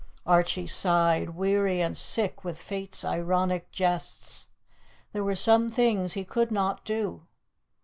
Archie 0.25 0.65
sighed, 0.65 1.35
weary 1.35 1.79
and 1.79 1.95
sick 1.95 2.43
with 2.43 2.59
Fate's 2.59 3.05
ironic 3.05 3.71
jests. 3.71 4.49
There 5.13 5.23
were 5.23 5.35
some 5.35 5.69
things 5.69 6.13
he 6.13 6.25
could 6.25 6.49
not 6.49 6.83
do. 6.83 7.27